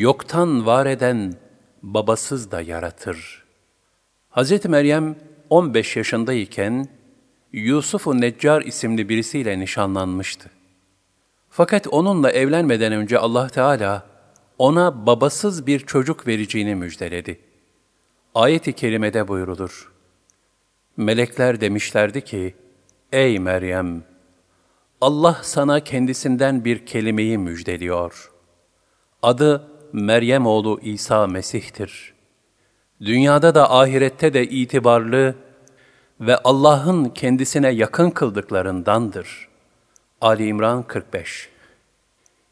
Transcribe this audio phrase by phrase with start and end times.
[0.00, 1.34] yoktan var eden
[1.82, 3.44] babasız da yaratır.
[4.30, 4.64] Hz.
[4.64, 5.16] Meryem
[5.50, 6.88] 15 yaşındayken
[7.52, 10.50] Yusuf-u Neccar isimli birisiyle nişanlanmıştı.
[11.50, 14.06] Fakat onunla evlenmeden önce Allah Teala
[14.58, 17.40] ona babasız bir çocuk vereceğini müjdeledi.
[18.34, 19.92] Ayet-i kerimede buyrulur.
[20.96, 22.54] Melekler demişlerdi ki,
[23.12, 24.04] Ey Meryem!
[25.00, 28.32] Allah sana kendisinden bir kelimeyi müjdeliyor.
[29.22, 32.14] Adı Meryem oğlu İsa Mesih'tir.
[33.00, 35.34] Dünyada da ahirette de itibarlı
[36.20, 39.48] ve Allah'ın kendisine yakın kıldıklarındandır.
[40.20, 41.48] Ali İmran 45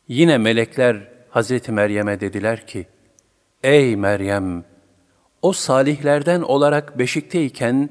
[0.08, 2.86] Yine melekler Hazreti Meryem'e dediler ki,
[3.62, 4.64] Ey Meryem!
[5.42, 7.90] O salihlerden olarak beşikteyken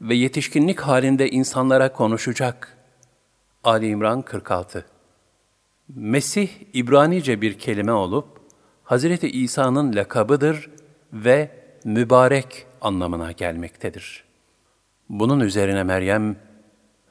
[0.00, 2.76] ve yetişkinlik halinde insanlara konuşacak.
[3.64, 4.86] Ali İmran 46
[5.88, 8.35] Mesih, İbranice bir kelime olup,
[8.86, 10.70] Hazreti İsa'nın lakabıdır
[11.12, 11.50] ve
[11.84, 14.24] mübarek anlamına gelmektedir.
[15.08, 16.36] Bunun üzerine Meryem,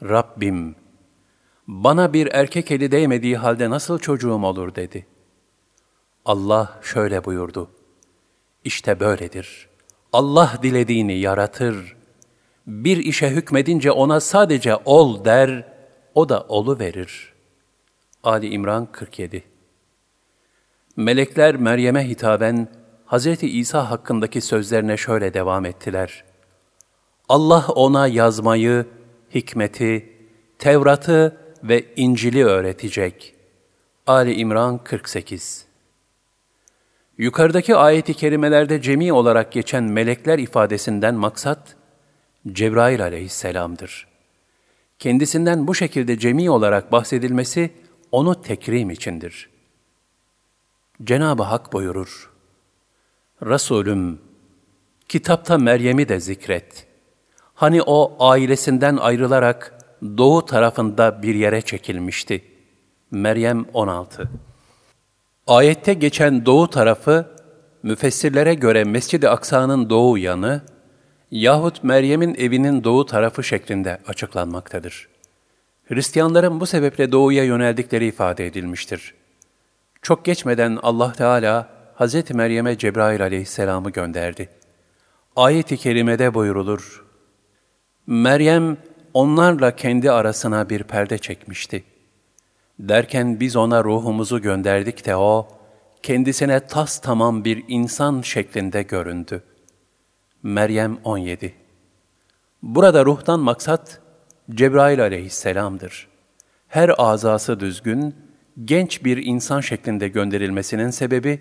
[0.04, 0.76] Rabbim,
[1.68, 5.06] bana bir erkek eli değmediği halde nasıl çocuğum olur dedi.
[6.26, 7.70] Allah şöyle buyurdu,
[8.64, 9.70] İşte böyledir.
[10.14, 11.96] Allah dilediğini yaratır.
[12.68, 15.74] Bir işe hükmedince ona sadece ol der,
[16.14, 17.34] o da olu verir.
[18.24, 19.55] Ali İmran 47
[20.98, 22.68] Melekler Meryem'e hitaben
[23.08, 23.44] Hz.
[23.44, 26.24] İsa hakkındaki sözlerine şöyle devam ettiler.
[27.30, 28.86] Allah ona yazmayı,
[29.36, 30.14] hikmeti,
[30.60, 33.36] Tevrat'ı ve İncil'i öğretecek.
[34.08, 35.66] Ali İmran 48
[37.18, 41.76] Yukarıdaki ayeti kerimelerde cemi olarak geçen melekler ifadesinden maksat,
[42.52, 44.08] Cebrail aleyhisselamdır.
[45.00, 47.70] Kendisinden bu şekilde cemi olarak bahsedilmesi,
[48.12, 49.55] onu tekrim içindir.
[51.04, 52.32] Cenab-ı Hak buyurur,
[53.46, 54.20] Resulüm,
[55.10, 56.88] kitapta Meryem'i de zikret.
[57.54, 59.80] Hani o ailesinden ayrılarak
[60.18, 62.44] doğu tarafında bir yere çekilmişti.
[63.12, 64.30] Meryem 16
[65.48, 67.26] Ayette geçen doğu tarafı,
[67.84, 70.62] müfessirlere göre Mescid-i Aksa'nın doğu yanı
[71.32, 75.08] yahut Meryem'in evinin doğu tarafı şeklinde açıklanmaktadır.
[75.86, 79.14] Hristiyanların bu sebeple doğuya yöneldikleri ifade edilmiştir.
[80.06, 82.32] Çok geçmeden Allah Teala Hz.
[82.32, 84.50] Meryem'e Cebrail aleyhisselamı gönderdi.
[85.36, 87.06] Ayet-i kerimede buyurulur,
[88.08, 88.78] Meryem
[89.14, 91.84] onlarla kendi arasına bir perde çekmişti.
[92.80, 95.48] Derken biz ona ruhumuzu gönderdik de o,
[96.04, 99.44] kendisine tas tamam bir insan şeklinde göründü.
[100.44, 101.54] Meryem 17
[102.64, 104.02] Burada ruhtan maksat,
[104.52, 106.08] Cebrail aleyhisselamdır.
[106.68, 108.25] Her azası düzgün,
[108.64, 111.40] genç bir insan şeklinde gönderilmesinin sebebi,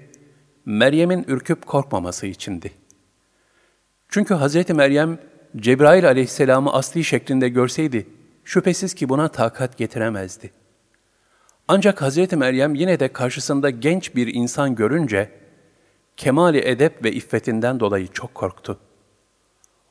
[0.64, 2.72] Meryem'in ürküp korkmaması içindi.
[4.08, 4.70] Çünkü Hz.
[4.70, 5.19] Meryem,
[5.56, 8.06] Cebrail aleyhisselamı asli şeklinde görseydi,
[8.44, 10.50] şüphesiz ki buna takat getiremezdi.
[11.69, 12.32] Ancak Hz.
[12.32, 15.31] Meryem yine de karşısında genç bir insan görünce,
[16.16, 18.78] kemali edep ve iffetinden dolayı çok korktu.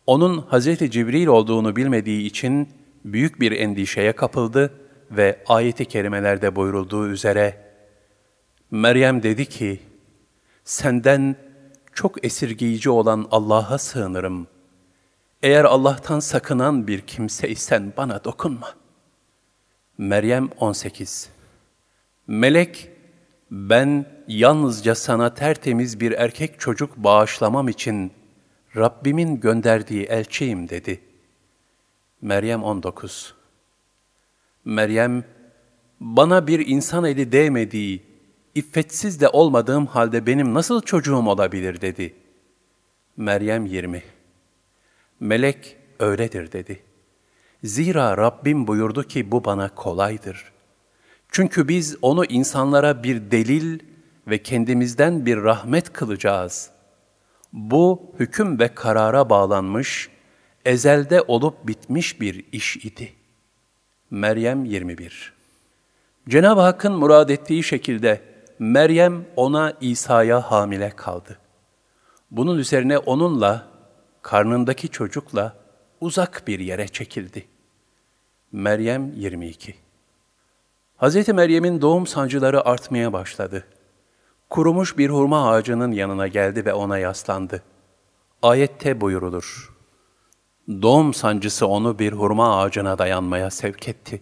[0.06, 0.66] Onun Hz.
[0.92, 2.70] Cibril olduğunu bilmediği için
[3.06, 4.74] büyük bir endişeye kapıldı
[5.18, 7.64] ve ayeti kerimelerde buyurulduğu üzere,
[8.72, 9.80] Meryem dedi ki,
[10.64, 11.36] senden
[11.94, 14.48] çok esirgiyici olan Allah'a sığınırım.
[15.44, 18.74] Eğer Allah'tan sakınan bir kimseysen bana dokunma.
[19.98, 21.30] Meryem 18
[22.28, 22.90] Melek,
[23.52, 28.12] ben yalnızca sana tertemiz bir erkek çocuk bağışlamam için
[28.76, 31.02] Rabbimin gönderdiği elçiyim dedi.
[32.22, 33.43] Meryem 19
[34.66, 35.24] Meryem,
[36.00, 38.04] bana bir insan eli değmediği,
[38.56, 42.14] iffetsiz de olmadığım halde benim nasıl çocuğum olabilir dedi.
[43.18, 44.04] Meryem 20
[45.20, 46.84] Melek öyledir dedi.
[47.64, 50.54] Zira Rabbim buyurdu ki bu bana kolaydır.
[51.30, 53.80] Çünkü biz onu insanlara bir delil
[54.28, 56.70] ve kendimizden bir rahmet kılacağız.
[57.54, 60.10] Bu hüküm ve karara bağlanmış,
[60.66, 63.14] ezelde olup bitmiş bir iş idi.
[64.14, 65.34] Meryem 21
[66.30, 68.22] Cenab-ı Hakk'ın murad ettiği şekilde
[68.60, 71.38] Meryem ona İsa'ya hamile kaldı.
[72.32, 73.68] Bunun üzerine onunla,
[74.22, 75.56] karnındaki çocukla
[76.02, 77.46] uzak bir yere çekildi.
[78.52, 79.76] Meryem 22
[81.02, 81.28] Hz.
[81.28, 83.64] Meryem'in doğum sancıları artmaya başladı.
[84.50, 87.64] Kurumuş bir hurma ağacının yanına geldi ve ona yaslandı.
[88.42, 89.74] Ayette buyurulur.
[90.68, 94.22] Doğum sancısı onu bir hurma ağacına dayanmaya sevk etti.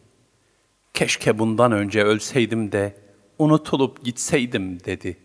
[0.93, 2.97] Keşke bundan önce ölseydim de
[3.39, 5.17] unutulup gitseydim dedi.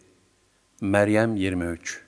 [0.80, 2.02] Meryem 23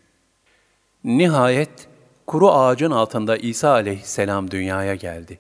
[1.05, 1.89] Nihayet
[2.27, 5.39] kuru ağacın altında İsa aleyhisselam dünyaya geldi.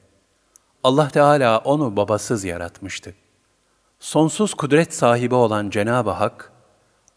[0.85, 3.15] Allah Teala onu babasız yaratmıştı.
[4.01, 6.53] Sonsuz kudret sahibi olan Cenab-ı Hak,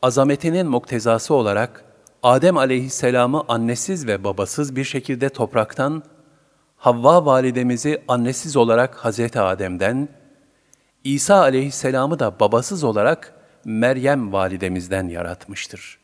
[0.01, 1.85] azametinin muktezası olarak
[2.23, 6.03] Adem aleyhisselamı annesiz ve babasız bir şekilde topraktan,
[6.81, 10.09] Havva validemizi annesiz olarak Hazreti Adem'den,
[11.03, 13.33] İsa aleyhisselamı da babasız olarak
[13.65, 15.99] Meryem validemizden yaratmıştır.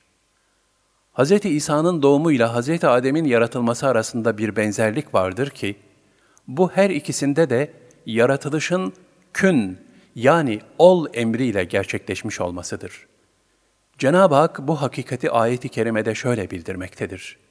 [1.13, 1.31] Hz.
[1.45, 2.83] İsa'nın doğumuyla Hz.
[2.83, 5.75] Adem'in yaratılması arasında bir benzerlik vardır ki,
[6.47, 7.73] bu her ikisinde de
[8.05, 8.93] yaratılışın
[9.33, 9.77] kün
[10.15, 13.07] yani ol emriyle gerçekleşmiş olmasıdır.
[13.97, 17.46] Cenab-ı Hak bu hakikati ayeti kerimede şöyle bildirmektedir.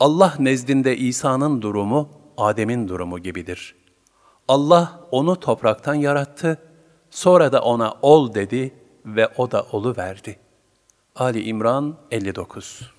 [0.00, 3.74] Allah nezdinde İsa'nın durumu Adem'in durumu gibidir.
[4.48, 6.58] Allah onu topraktan yarattı,
[7.10, 8.74] sonra da ona ol dedi
[9.06, 10.38] ve o da olu verdi.
[11.16, 12.92] Ali İmran 59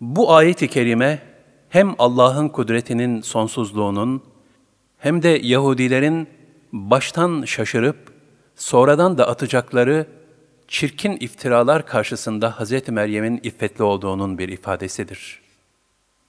[0.00, 1.22] Bu ayet-i kerime
[1.68, 4.22] hem Allah'ın kudretinin sonsuzluğunun
[4.98, 6.28] hem de Yahudilerin
[6.72, 8.12] baştan şaşırıp
[8.56, 10.06] sonradan da atacakları
[10.68, 12.88] çirkin iftiralar karşısında Hz.
[12.88, 15.49] Meryem'in iffetli olduğunun bir ifadesidir.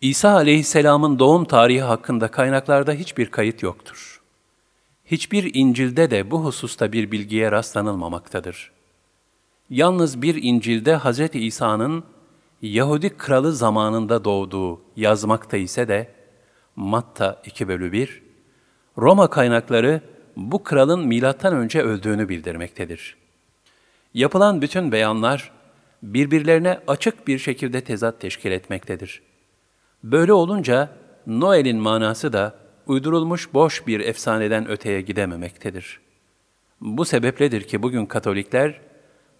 [0.01, 4.21] İsa aleyhisselamın doğum tarihi hakkında kaynaklarda hiçbir kayıt yoktur.
[5.05, 8.71] Hiçbir İncil'de de bu hususta bir bilgiye rastlanılmamaktadır.
[9.69, 11.19] Yalnız bir İncil'de Hz.
[11.33, 12.03] İsa'nın
[12.61, 16.11] Yahudi kralı zamanında doğduğu yazmakta ise de
[16.75, 18.23] Matta 2 bölü 1,
[18.97, 20.01] Roma kaynakları
[20.35, 23.17] bu kralın milattan önce öldüğünü bildirmektedir.
[24.13, 25.51] Yapılan bütün beyanlar
[26.03, 29.30] birbirlerine açık bir şekilde tezat teşkil etmektedir.
[30.03, 30.89] Böyle olunca
[31.27, 32.55] Noel'in manası da
[32.87, 35.99] uydurulmuş boş bir efsaneden öteye gidememektedir.
[36.81, 38.81] Bu sebepledir ki bugün Katolikler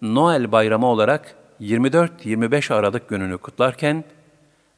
[0.02, 4.04] Noel bayramı olarak 24-25 Aralık gününü kutlarken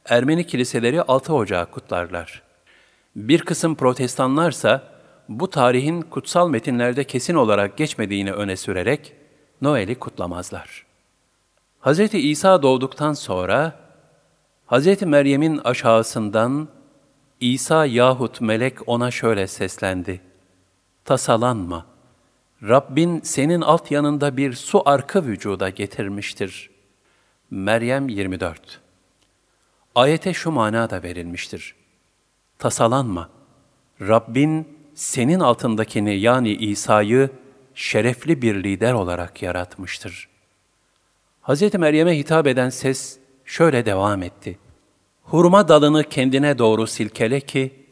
[0.05, 2.41] Ermeni kiliseleri 6 Ocağı kutlarlar.
[3.15, 4.83] Bir kısım protestanlarsa
[5.29, 9.13] bu tarihin kutsal metinlerde kesin olarak geçmediğini öne sürerek
[9.61, 10.85] Noel'i kutlamazlar.
[11.81, 11.99] Hz.
[12.13, 13.84] İsa doğduktan sonra
[14.67, 15.01] Hz.
[15.01, 16.67] Meryem'in aşağısından
[17.39, 20.21] İsa yahut melek ona şöyle seslendi.
[21.05, 21.85] Tasalanma.
[22.63, 26.69] Rabbin senin alt yanında bir su arkı vücuda getirmiştir.
[27.51, 28.81] Meryem 24
[29.95, 31.75] Ayete şu mana da verilmiştir.
[32.59, 33.29] Tasalanma.
[34.01, 37.29] Rabbin senin altındakini yani İsa'yı
[37.75, 40.29] şerefli bir lider olarak yaratmıştır.
[41.43, 41.73] Hz.
[41.73, 44.59] Meryem'e hitap eden ses şöyle devam etti.
[45.23, 47.85] Hurma dalını kendine doğru silkele ki,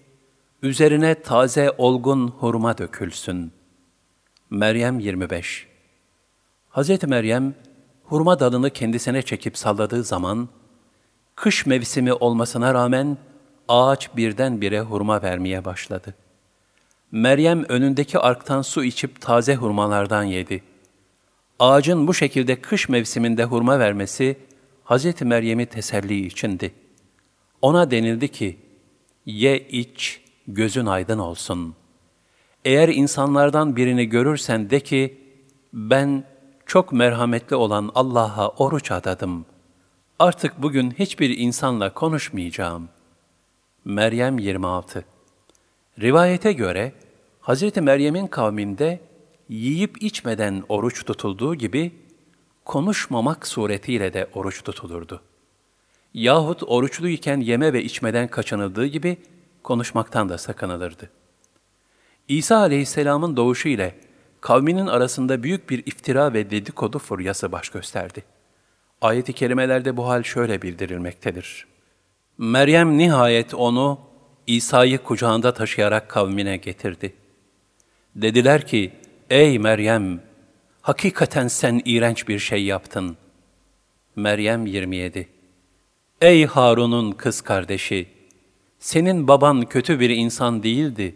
[0.61, 3.51] üzerine taze olgun hurma dökülsün.
[4.49, 5.67] Meryem 25
[6.71, 7.03] Hz.
[7.03, 7.53] Meryem,
[8.03, 10.49] hurma dalını kendisine çekip salladığı zaman,
[11.35, 13.17] kış mevsimi olmasına rağmen
[13.67, 16.15] ağaç birdenbire hurma vermeye başladı.
[17.11, 20.63] Meryem önündeki arktan su içip taze hurmalardan yedi.
[21.59, 24.37] Ağacın bu şekilde kış mevsiminde hurma vermesi,
[24.85, 25.21] Hz.
[25.21, 26.73] Meryem'i teselli içindi.
[27.61, 28.57] Ona denildi ki,
[29.25, 31.75] ye iç, gözün aydın olsun.
[32.65, 35.17] Eğer insanlardan birini görürsen de ki,
[35.73, 36.23] ben
[36.65, 39.45] çok merhametli olan Allah'a oruç adadım.
[40.19, 42.89] Artık bugün hiçbir insanla konuşmayacağım.
[43.85, 45.05] Meryem 26
[45.99, 46.93] Rivayete göre,
[47.41, 47.77] Hz.
[47.77, 48.99] Meryem'in kavminde
[49.49, 51.91] yiyip içmeden oruç tutulduğu gibi,
[52.65, 55.21] konuşmamak suretiyle de oruç tutulurdu.
[56.13, 59.17] Yahut oruçluyken yeme ve içmeden kaçınıldığı gibi,
[59.63, 61.09] konuşmaktan da sakınılırdı.
[62.27, 63.95] İsa aleyhisselamın doğuşu ile
[64.41, 68.23] kavminin arasında büyük bir iftira ve dedikodu furyası baş gösterdi.
[69.01, 71.67] Ayet-i kerimelerde bu hal şöyle bildirilmektedir.
[72.37, 73.99] Meryem nihayet onu,
[74.47, 77.13] İsa'yı kucağında taşıyarak kavmine getirdi.
[78.15, 78.93] Dediler ki,
[79.29, 80.21] ey Meryem,
[80.83, 83.17] hakikaten sen iğrenç bir şey yaptın.
[84.15, 85.27] Meryem 27
[86.21, 88.07] Ey Harun'un kız kardeşi,
[88.79, 91.15] senin baban kötü bir insan değildi,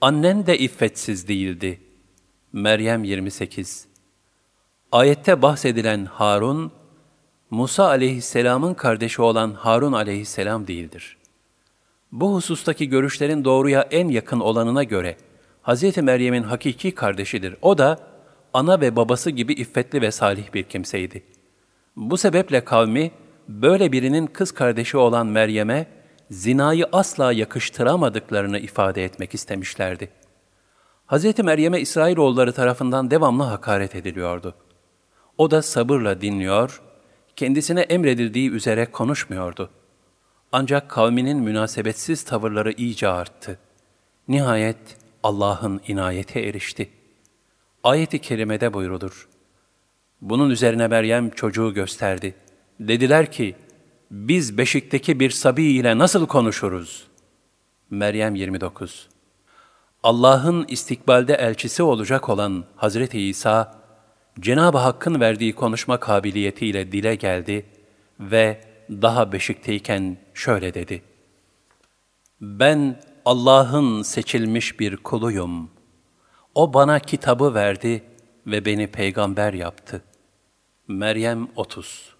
[0.00, 1.80] annen de iffetsiz değildi.
[2.52, 3.86] Meryem 28
[4.92, 6.72] Ayette bahsedilen Harun,
[7.50, 11.16] Musa aleyhisselamın kardeşi olan Harun aleyhisselam değildir.
[12.12, 15.16] Bu husustaki görüşlerin doğruya en yakın olanına göre,
[15.62, 15.96] Hz.
[15.96, 17.56] Meryem'in hakiki kardeşidir.
[17.62, 18.13] O da
[18.54, 21.22] ana ve babası gibi iffetli ve salih bir kimseydi.
[21.96, 23.10] Bu sebeple kavmi,
[23.48, 25.86] böyle birinin kız kardeşi olan Meryem'e,
[26.30, 30.10] zinayı asla yakıştıramadıklarını ifade etmek istemişlerdi.
[31.06, 31.38] Hz.
[31.38, 34.54] Meryem'e İsrailoğulları tarafından devamlı hakaret ediliyordu.
[35.38, 36.82] O da sabırla dinliyor,
[37.36, 39.70] kendisine emredildiği üzere konuşmuyordu.
[40.52, 43.58] Ancak kavminin münasebetsiz tavırları iyice arttı.
[44.28, 46.90] Nihayet Allah'ın inayete erişti.
[47.84, 49.28] Ayet-i kerimede buyrulur.
[50.20, 52.34] Bunun üzerine Meryem çocuğu gösterdi.
[52.80, 53.56] Dediler ki,
[54.10, 57.06] biz beşikteki bir sabi ile nasıl konuşuruz?
[57.90, 59.08] Meryem 29
[60.02, 63.74] Allah'ın istikbalde elçisi olacak olan Hazreti İsa,
[64.40, 67.66] Cenab-ı Hakk'ın verdiği konuşma kabiliyetiyle dile geldi
[68.20, 68.60] ve
[68.90, 71.02] daha beşikteyken şöyle dedi.
[72.40, 75.70] Ben Allah'ın seçilmiş bir kuluyum.
[76.54, 78.02] O bana kitabı verdi
[78.46, 80.02] ve beni peygamber yaptı.
[80.88, 82.14] Meryem 30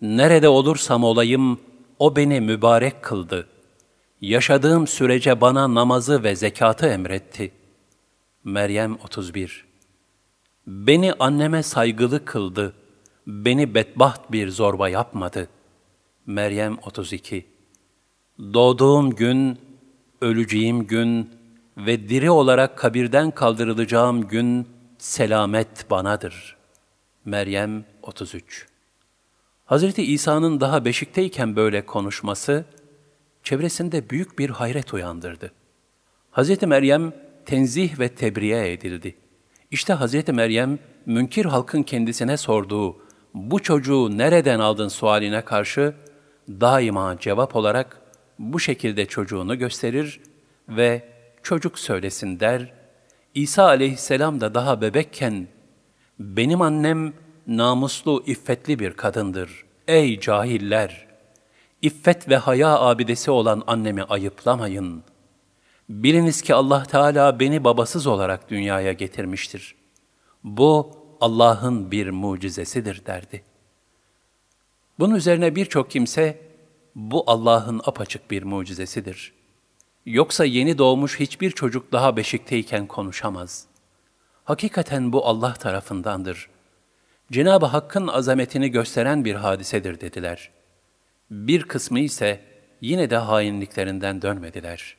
[0.00, 1.60] Nerede olursam olayım,
[1.98, 3.48] o beni mübarek kıldı.
[4.20, 7.52] Yaşadığım sürece bana namazı ve zekatı emretti.
[8.44, 9.64] Meryem 31
[10.66, 12.74] Beni anneme saygılı kıldı.
[13.26, 15.48] Beni bedbaht bir zorba yapmadı.
[16.26, 17.46] Meryem 32
[18.38, 19.58] Doğduğum gün,
[20.20, 21.30] öleceğim gün
[21.76, 26.56] ve diri olarak kabirden kaldırılacağım gün selamet banadır.
[27.24, 28.66] Meryem 33
[29.64, 32.64] Hazreti İsa'nın daha beşikteyken böyle konuşması,
[33.42, 35.52] çevresinde büyük bir hayret uyandırdı.
[36.30, 37.12] Hazreti Meryem
[37.46, 39.14] tenzih ve tebriye edildi.
[39.70, 42.96] İşte Hazreti Meryem, münkir halkın kendisine sorduğu,
[43.34, 45.94] bu çocuğu nereden aldın sualine karşı,
[46.48, 48.00] daima cevap olarak
[48.38, 50.20] bu şekilde çocuğunu gösterir
[50.68, 51.11] ve
[51.42, 52.72] çocuk söylesin der.
[53.34, 55.48] İsa aleyhisselam da daha bebekken,
[56.18, 57.12] benim annem
[57.46, 59.64] namuslu, iffetli bir kadındır.
[59.88, 61.06] Ey cahiller!
[61.82, 65.02] İffet ve haya abidesi olan annemi ayıplamayın.
[65.88, 69.74] Biliniz ki Allah Teala beni babasız olarak dünyaya getirmiştir.
[70.44, 73.42] Bu Allah'ın bir mucizesidir derdi.
[74.98, 76.40] Bunun üzerine birçok kimse,
[76.94, 79.41] bu Allah'ın apaçık bir mucizesidir.
[80.06, 83.66] Yoksa yeni doğmuş hiçbir çocuk daha beşikteyken konuşamaz.
[84.44, 86.48] Hakikaten bu Allah tarafındandır.
[87.32, 90.50] Cenab-ı Hakk'ın azametini gösteren bir hadisedir dediler.
[91.30, 92.40] Bir kısmı ise
[92.80, 94.96] yine de hainliklerinden dönmediler.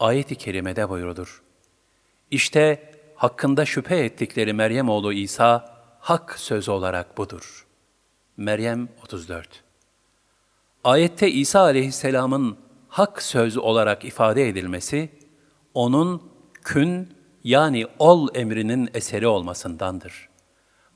[0.00, 1.42] Ayet-i kerimede buyurulur.
[2.30, 7.66] İşte hakkında şüphe ettikleri Meryem oğlu İsa, hak söz olarak budur.
[8.36, 9.62] Meryem 34
[10.84, 12.58] Ayette İsa aleyhisselamın
[12.92, 15.10] hak söz olarak ifade edilmesi,
[15.74, 16.22] onun
[16.64, 17.08] kün
[17.44, 20.28] yani ol emrinin eseri olmasındandır.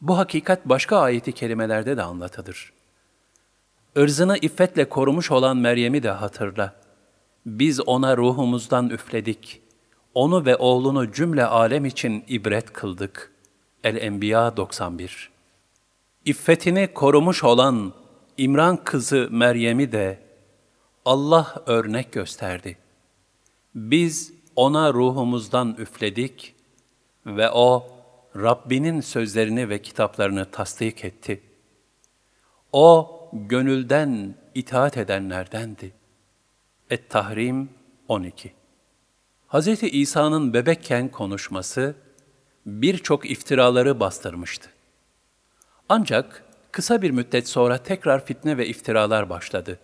[0.00, 2.72] Bu hakikat başka ayeti kerimelerde de anlatılır.
[3.96, 6.74] Irzını iffetle korumuş olan Meryem'i de hatırla.
[7.46, 9.62] Biz ona ruhumuzdan üfledik.
[10.14, 13.32] Onu ve oğlunu cümle alem için ibret kıldık.
[13.84, 15.30] El-Enbiya 91
[16.24, 17.92] İffetini korumuş olan
[18.38, 20.25] İmran kızı Meryem'i de
[21.06, 22.78] Allah örnek gösterdi.
[23.74, 26.54] Biz ona ruhumuzdan üfledik
[27.26, 27.88] ve o
[28.36, 31.42] Rabbinin sözlerini ve kitaplarını tasdik etti.
[32.72, 35.92] O gönülden itaat edenlerdendi.
[36.90, 37.70] Et-Tahrim
[38.08, 38.52] 12
[39.48, 39.82] Hz.
[39.82, 41.94] İsa'nın bebekken konuşması
[42.66, 44.70] birçok iftiraları bastırmıştı.
[45.88, 49.78] Ancak kısa bir müddet sonra tekrar fitne ve iftiralar başladı.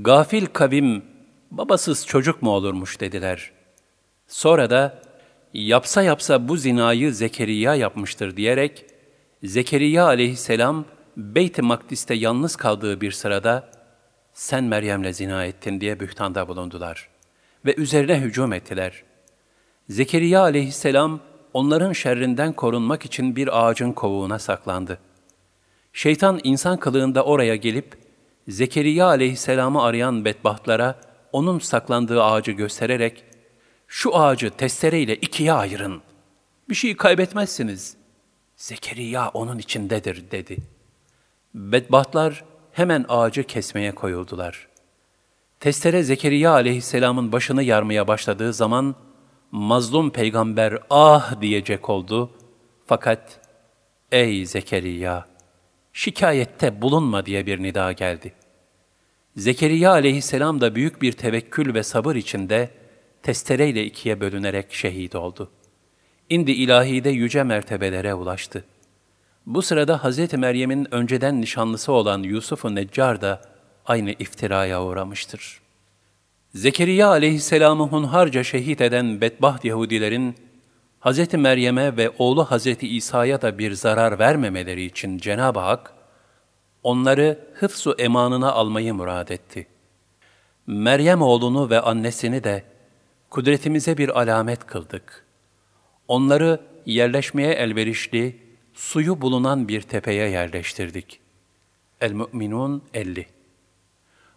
[0.00, 1.02] Gafil kavim,
[1.50, 3.50] babasız çocuk mu olurmuş dediler.
[4.28, 5.02] Sonra da
[5.54, 8.84] yapsa yapsa bu zinayı Zekeriya yapmıştır diyerek,
[9.42, 10.84] Zekeriya aleyhisselam
[11.16, 13.70] Beyt-i Makdis'te yalnız kaldığı bir sırada,
[14.32, 17.08] sen Meryem'le zina ettin diye bühtanda bulundular
[17.64, 19.02] ve üzerine hücum ettiler.
[19.88, 21.20] Zekeriya aleyhisselam
[21.52, 24.98] onların şerrinden korunmak için bir ağacın kovuğuna saklandı.
[25.92, 28.01] Şeytan insan kılığında oraya gelip,
[28.48, 31.00] Zekeriya aleyhisselamı arayan bedbahtlara
[31.32, 33.24] onun saklandığı ağacı göstererek,
[33.88, 36.02] şu ağacı testereyle ikiye ayırın.
[36.68, 37.96] Bir şey kaybetmezsiniz.
[38.56, 40.56] Zekeriya onun içindedir dedi.
[41.54, 44.68] Bedbahtlar hemen ağacı kesmeye koyuldular.
[45.60, 48.94] Testere Zekeriya aleyhisselamın başını yarmaya başladığı zaman
[49.50, 52.30] mazlum peygamber ah diyecek oldu.
[52.86, 53.40] Fakat
[54.12, 55.31] ey Zekeriya
[55.92, 58.32] şikayette bulunma diye bir nida geldi.
[59.36, 62.70] Zekeriya aleyhisselam da büyük bir tevekkül ve sabır içinde
[63.22, 65.50] testereyle ikiye bölünerek şehit oldu.
[66.28, 68.64] İndi ilahide yüce mertebelere ulaştı.
[69.46, 70.32] Bu sırada Hz.
[70.32, 73.42] Meryem'in önceden nişanlısı olan Yusuf-u Neccar da
[73.86, 75.60] aynı iftiraya uğramıştır.
[76.54, 80.34] Zekeriya aleyhisselamı hunharca şehit eden bedbaht Yahudilerin,
[81.04, 81.34] Hz.
[81.34, 82.66] Meryem'e ve oğlu Hz.
[82.66, 85.92] İsa'ya da bir zarar vermemeleri için Cenab-ı Hak,
[86.82, 89.66] onları hıfzu emanına almayı murad etti.
[90.66, 92.64] Meryem oğlunu ve annesini de
[93.30, 95.26] kudretimize bir alamet kıldık.
[96.08, 98.38] Onları yerleşmeye elverişli,
[98.74, 101.20] suyu bulunan bir tepeye yerleştirdik.
[102.00, 103.26] El-Mü'minun 50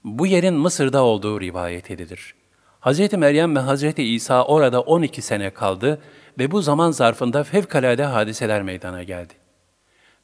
[0.04, 2.36] Bu yerin Mısır'da olduğu rivayet edilir.
[2.86, 3.14] Hz.
[3.14, 3.84] Meryem ve Hz.
[3.98, 6.02] İsa orada 12 sene kaldı
[6.40, 9.34] ve bu zaman zarfında fevkalade hadiseler meydana geldi.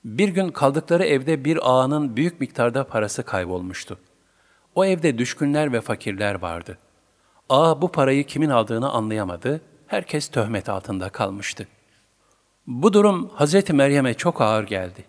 [0.05, 3.97] Bir gün kaldıkları evde bir ağanın büyük miktarda parası kaybolmuştu.
[4.75, 6.77] O evde düşkünler ve fakirler vardı.
[7.49, 11.67] Ağa bu parayı kimin aldığını anlayamadı, herkes töhmet altında kalmıştı.
[12.67, 13.69] Bu durum Hz.
[13.69, 15.05] Meryem'e çok ağır geldi.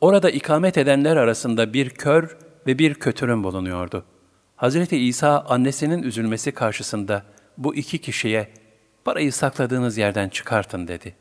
[0.00, 4.04] Orada ikamet edenler arasında bir kör ve bir kötürüm bulunuyordu.
[4.62, 4.92] Hz.
[4.92, 7.22] İsa annesinin üzülmesi karşısında
[7.58, 8.48] bu iki kişiye
[9.04, 11.14] parayı sakladığınız yerden çıkartın dedi.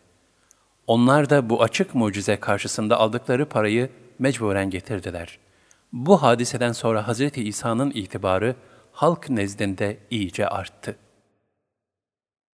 [0.88, 5.40] Onlar da bu açık mucize karşısında aldıkları parayı mecburen getirdiler.
[5.94, 7.22] Bu hadiseden sonra Hz.
[7.38, 8.56] İsa'nın itibarı
[8.92, 11.11] halk nezdinde iyice arttı.''